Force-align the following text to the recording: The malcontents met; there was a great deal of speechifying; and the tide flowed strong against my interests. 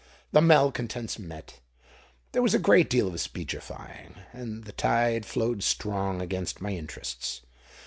The 0.31 0.41
malcontents 0.41 1.19
met; 1.19 1.59
there 2.31 2.41
was 2.41 2.55
a 2.55 2.57
great 2.57 2.89
deal 2.89 3.07
of 3.07 3.21
speechifying; 3.21 4.15
and 4.33 4.63
the 4.63 4.71
tide 4.71 5.27
flowed 5.27 5.61
strong 5.61 6.21
against 6.23 6.59
my 6.59 6.71
interests. 6.71 7.41